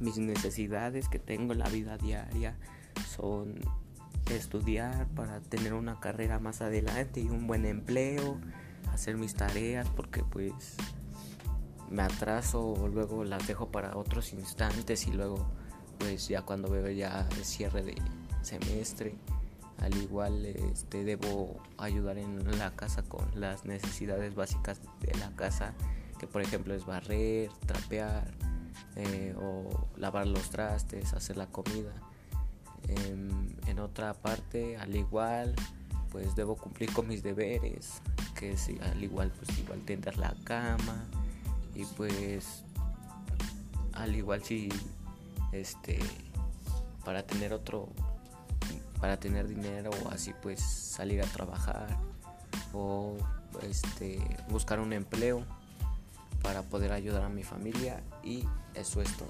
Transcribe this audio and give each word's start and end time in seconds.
mis 0.00 0.18
necesidades 0.18 1.08
que 1.08 1.18
tengo 1.18 1.52
en 1.52 1.58
la 1.58 1.68
vida 1.68 1.98
diaria 1.98 2.56
son 3.08 3.60
estudiar 4.30 5.06
para 5.08 5.40
tener 5.40 5.72
una 5.72 6.00
carrera 6.00 6.38
más 6.38 6.60
adelante 6.60 7.20
y 7.20 7.28
un 7.28 7.46
buen 7.46 7.64
empleo, 7.64 8.38
hacer 8.92 9.16
mis 9.16 9.34
tareas 9.34 9.88
porque 9.90 10.22
pues 10.22 10.76
me 11.90 12.02
atraso 12.02 12.72
o 12.72 12.88
luego 12.88 13.24
las 13.24 13.46
dejo 13.46 13.70
para 13.70 13.96
otros 13.96 14.32
instantes 14.32 15.06
y 15.06 15.12
luego 15.12 15.46
pues 15.98 16.28
ya 16.28 16.42
cuando 16.42 16.70
veo 16.70 16.90
ya 16.90 17.26
el 17.36 17.44
cierre 17.44 17.82
de 17.82 17.94
semestre 18.42 19.14
al 19.78 19.96
igual 19.96 20.44
este 20.44 21.04
debo 21.04 21.60
ayudar 21.78 22.18
en 22.18 22.58
la 22.58 22.72
casa 22.72 23.02
con 23.02 23.24
las 23.34 23.64
necesidades 23.64 24.34
básicas 24.34 24.80
de 25.00 25.14
la 25.18 25.30
casa 25.36 25.74
que 26.18 26.26
por 26.26 26.42
ejemplo 26.42 26.74
es 26.74 26.84
barrer 26.84 27.50
trapear 27.66 28.34
eh, 28.96 29.34
o 29.38 29.88
lavar 29.96 30.26
los 30.26 30.50
trastes 30.50 31.12
hacer 31.12 31.36
la 31.36 31.46
comida. 31.46 31.92
Em, 32.88 33.54
en 33.66 33.78
otra 33.80 34.14
parte 34.14 34.76
al 34.76 34.94
igual 34.94 35.54
pues 36.10 36.34
debo 36.34 36.56
cumplir 36.56 36.92
con 36.92 37.06
mis 37.06 37.22
deberes 37.22 38.00
que 38.34 38.52
es 38.52 38.70
al 38.80 39.02
igual 39.02 39.30
pues 39.30 39.58
igual 39.58 39.80
tender 39.80 40.16
la 40.16 40.34
cama 40.44 41.04
y 41.74 41.84
pues 41.84 42.62
al 43.92 44.14
igual 44.14 44.42
si 44.42 44.68
este 45.52 45.98
para 47.04 47.26
tener 47.26 47.52
otro 47.52 47.88
para 49.00 49.18
tener 49.18 49.48
dinero 49.48 49.90
o 50.04 50.10
así 50.10 50.32
pues 50.40 50.60
salir 50.60 51.20
a 51.20 51.26
trabajar 51.26 51.98
o 52.72 53.16
este 53.62 54.20
buscar 54.48 54.80
un 54.80 54.92
empleo 54.92 55.44
para 56.48 56.62
poder 56.62 56.92
ayudar 56.92 57.24
a 57.24 57.28
mi 57.28 57.42
familia 57.42 58.02
y 58.24 58.42
eso 58.74 59.02
es 59.02 59.14
todo. 59.18 59.28